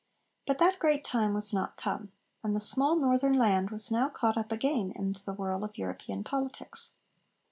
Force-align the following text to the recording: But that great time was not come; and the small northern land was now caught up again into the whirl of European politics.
But 0.47 0.57
that 0.57 0.79
great 0.79 1.03
time 1.03 1.35
was 1.35 1.53
not 1.53 1.75
come; 1.77 2.11
and 2.43 2.55
the 2.55 2.59
small 2.59 2.95
northern 2.95 3.33
land 3.33 3.69
was 3.69 3.91
now 3.91 4.09
caught 4.09 4.35
up 4.35 4.51
again 4.51 4.91
into 4.95 5.23
the 5.23 5.35
whirl 5.35 5.63
of 5.63 5.77
European 5.77 6.23
politics. 6.23 6.93